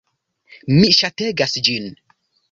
[0.77, 1.85] Mi ŝategas ĝin!